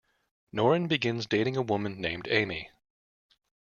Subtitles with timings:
[0.51, 2.71] Norrin begins dating a woman named Amy.